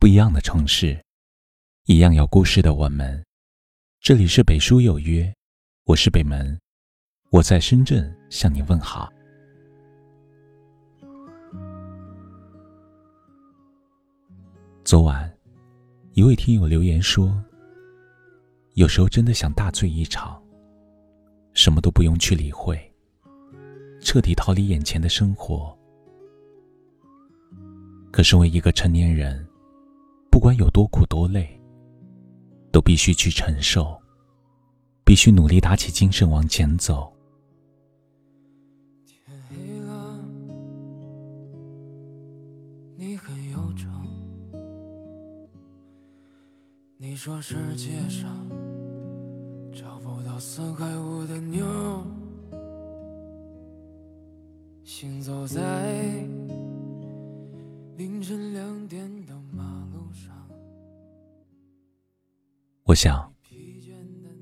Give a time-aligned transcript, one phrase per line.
[0.00, 0.98] 不一样的城市，
[1.84, 3.22] 一样有故事的我们。
[4.00, 5.30] 这里是北书有约，
[5.84, 6.58] 我是北门，
[7.28, 9.12] 我在深圳向你问好。
[14.84, 15.30] 昨晚，
[16.14, 17.38] 一位听友留言说
[18.76, 20.42] ：“有时候真的想大醉一场，
[21.52, 22.90] 什么都不用去理会，
[24.00, 25.78] 彻底逃离眼前的生活。”
[28.10, 29.46] 可身为一个成年人，
[30.30, 31.60] 不管有多苦多累，
[32.72, 34.00] 都必须去承受，
[35.04, 37.12] 必须努力打起精神往前走。
[39.04, 40.18] 天黑了，
[42.96, 43.88] 你很忧愁。
[46.96, 48.30] 你说世界上
[49.74, 51.66] 找不到四块五的妞，
[54.84, 55.60] 行走在。
[62.90, 63.24] 我想，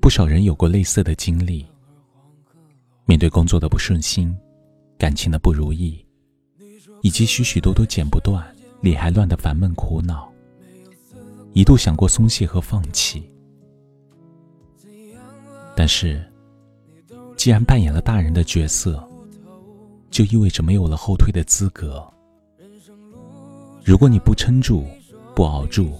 [0.01, 1.63] 不少人有过类似的经历。
[3.05, 4.35] 面对工作的不顺心，
[4.97, 6.03] 感情的不如意，
[7.03, 8.43] 以及许许多多剪不断、
[8.81, 10.27] 理还乱的烦闷苦恼，
[11.53, 13.31] 一度想过松懈和放弃。
[15.75, 16.19] 但是，
[17.37, 19.07] 既然扮演了大人的角色，
[20.09, 22.03] 就意味着没有了后退的资格。
[23.85, 24.87] 如果你不撑住，
[25.35, 25.91] 不熬住，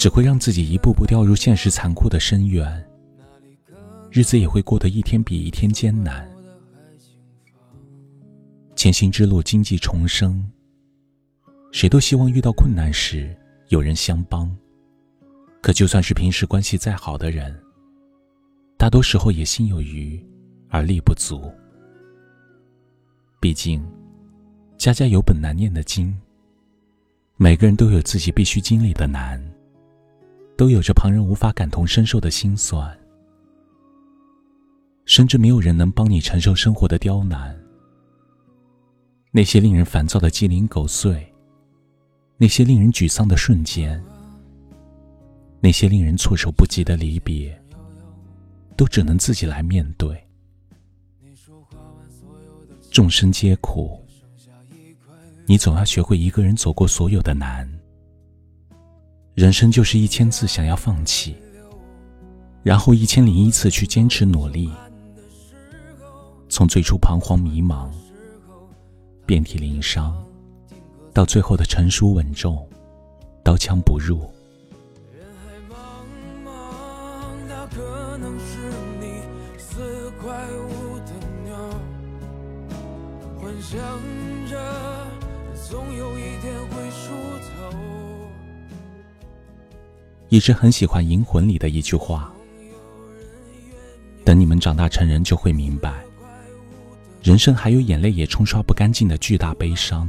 [0.00, 2.88] 只会让自己一步步掉入现实残酷的深渊，
[4.10, 6.26] 日子也会过得一天比一天艰难。
[8.74, 10.42] 前行之路，荆棘重生，
[11.70, 13.36] 谁都希望遇到困难时
[13.68, 14.50] 有人相帮。
[15.60, 17.54] 可就算是平时关系再好的人，
[18.78, 20.18] 大多时候也心有余
[20.70, 21.52] 而力不足。
[23.38, 23.86] 毕竟，
[24.78, 26.18] 家家有本难念的经。
[27.36, 29.38] 每个人都有自己必须经历的难，
[30.60, 32.94] 都有着旁人无法感同身受的心酸，
[35.06, 37.58] 甚至没有人能帮你承受生活的刁难。
[39.30, 41.26] 那些令人烦躁的鸡零狗碎，
[42.36, 44.04] 那些令人沮丧的瞬间，
[45.62, 47.58] 那些令人措手不及的离别，
[48.76, 50.22] 都只能自己来面对。
[52.90, 53.98] 众生皆苦。
[55.46, 57.66] 你总要学会一个人走过所有的难。
[59.34, 61.36] 人生就是一千次想要放弃，
[62.62, 64.70] 然后一千零一次去坚持努力。
[66.48, 67.88] 从最初彷徨迷茫、
[69.24, 70.14] 遍体鳞伤，
[71.14, 72.68] 到最后的成熟稳重、
[73.42, 74.28] 刀枪不入。
[83.40, 83.80] 幻想
[84.50, 85.00] 着。
[85.70, 87.12] 总有一天会出
[87.46, 88.09] 头。
[90.30, 92.32] 一直很喜欢《银魂》里的一句话
[94.24, 96.04] ：“等你们长大成人，就会明白，
[97.20, 100.08] 人生还有眼泪也冲刷不干净的巨大悲伤，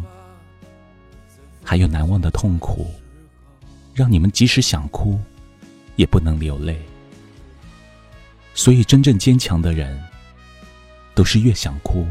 [1.64, 2.86] 还有难忘的痛苦，
[3.96, 5.20] 让你们即使想哭，
[5.96, 6.80] 也不能流泪。
[8.54, 10.00] 所以，真正坚强的人，
[11.16, 12.06] 都是越想哭，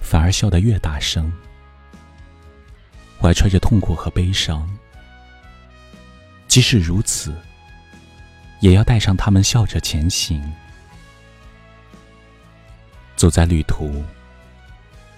[0.00, 1.30] 反而笑得越大声。”
[3.20, 4.66] 怀揣着痛苦和悲伤，
[6.52, 7.34] 即使如此，
[8.60, 10.38] 也要带上他们笑着前行。
[13.16, 14.04] 走在旅途，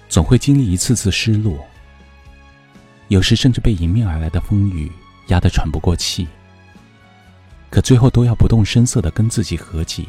[0.09, 1.59] 总会经历一次次失落，
[3.09, 4.93] 有时甚至被迎面而来的风雨
[5.27, 6.28] 压得喘不过气。
[7.69, 10.05] 可最后都要不动声色的跟自己和解，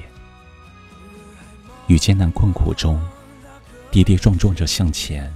[1.87, 3.03] 与艰难困苦中
[3.89, 5.33] 跌跌撞撞着向前。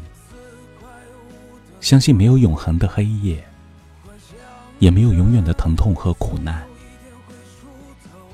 [1.82, 3.44] 相信没有永恒的黑夜，
[4.79, 6.66] 也没有永远的疼痛和苦难。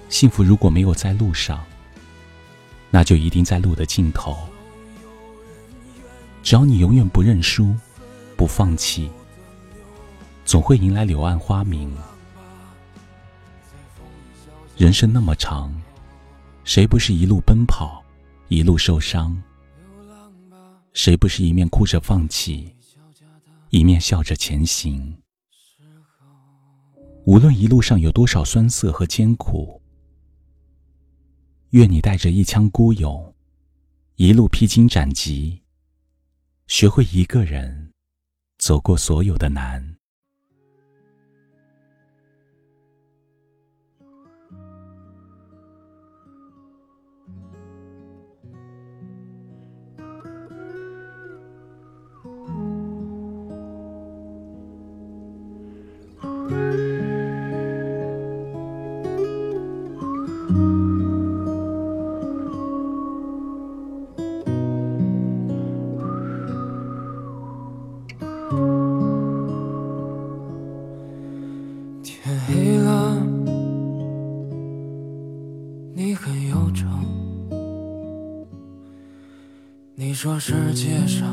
[0.08, 1.66] 幸福如果没有在路上，
[2.90, 4.38] 那就一定在路的尽头。
[6.42, 7.76] 只要你永远不认输，
[8.38, 9.10] 不放弃，
[10.46, 11.92] 总会迎来柳暗花明。
[14.78, 15.74] 人生那么长，
[16.64, 18.04] 谁不是一路奔跑，
[18.48, 19.36] 一路受伤？
[20.94, 22.76] 谁不是一面哭着放弃？
[23.72, 25.18] 一面笑着前行，
[27.26, 29.82] 无论一路上有多少酸涩和艰苦，
[31.72, 33.34] 愿你带着一腔孤勇，
[34.16, 35.60] 一路披荆斩棘，
[36.68, 37.92] 学会一个人
[38.60, 39.96] 走过所有的难。
[72.26, 73.22] 天黑了，
[75.94, 76.88] 你很忧愁。
[79.94, 81.30] 你说世界上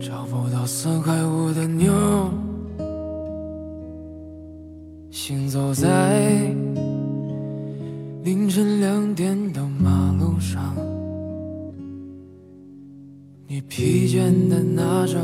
[0.00, 1.92] 找不到四块五的妞，
[5.12, 6.52] 行走在
[8.24, 10.74] 凌晨两点的马路上，
[13.46, 15.16] 你疲倦的拿着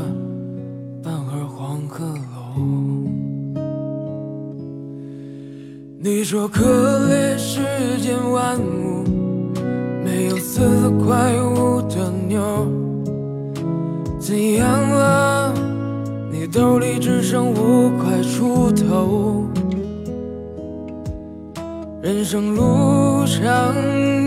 [1.03, 3.00] 半盒黄鹤楼。
[6.03, 6.63] 你说可
[7.11, 7.61] 怜世
[8.01, 9.03] 间万物，
[10.03, 12.41] 没有四块五的妞。
[14.19, 15.53] 怎样了？
[16.31, 19.45] 你兜里只剩五块出头。
[22.01, 23.71] 人生路上，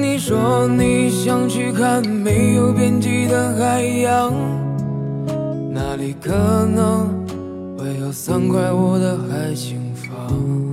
[0.00, 4.32] 你说你想去看没有边际的海洋，
[5.72, 6.30] 那里可
[6.66, 7.08] 能
[7.76, 10.72] 会有三块五的海景房。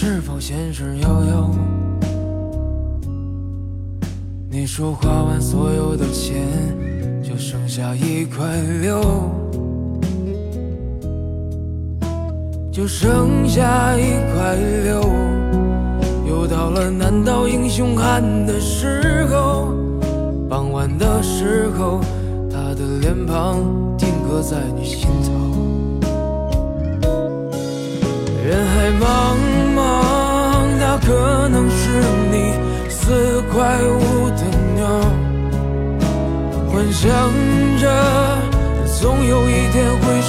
[0.00, 1.50] 是否闲时悠悠？
[4.48, 6.46] 你说花完所有的钱，
[7.20, 8.46] 就剩下一块
[8.80, 9.02] 六，
[12.70, 14.54] 就剩下一块
[14.84, 15.02] 六。
[16.28, 19.74] 又到了难倒英雄汉的时候，
[20.48, 22.00] 傍晚的时候，
[22.48, 23.58] 他的脸庞
[23.98, 25.32] 定格在你心头。
[28.46, 29.57] 人海茫茫，
[31.08, 31.88] 可能是
[32.30, 32.52] 你
[32.90, 34.44] 四块五的
[34.76, 34.84] 妞，
[36.70, 37.08] 幻想
[37.80, 37.82] 着
[39.00, 40.20] 总有一天会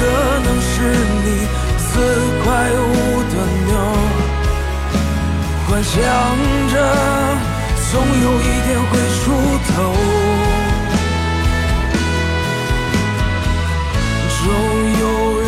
[0.00, 0.06] 可
[0.40, 0.72] 能是
[1.24, 1.26] 你
[1.76, 1.90] 四
[2.42, 2.82] 块五
[3.28, 3.34] 的
[3.66, 3.72] 妞，
[5.68, 5.92] 幻想
[6.70, 6.74] 着
[7.92, 9.22] 总有一天会出
[9.68, 9.72] 头，
[14.38, 14.42] 总
[15.00, 15.02] 有
[15.38, 15.44] 人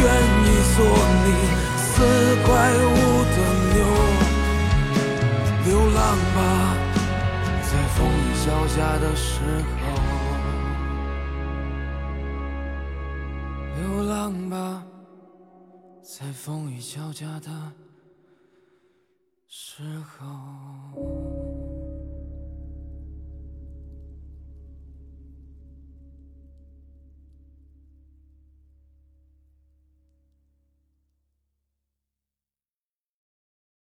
[0.00, 0.04] 愿
[0.42, 0.76] 意做
[1.24, 1.26] 你
[1.78, 1.86] 四
[2.44, 2.50] 块
[2.82, 2.90] 五
[3.30, 3.38] 的
[3.72, 3.78] 妞，
[5.64, 6.00] 流浪
[6.34, 6.38] 吧，
[7.62, 8.10] 在风雨
[8.44, 9.30] 交加的时
[9.86, 10.11] 候。
[14.22, 14.86] 流浪吧，
[16.00, 17.50] 在风雨交加的
[19.48, 21.51] 时候。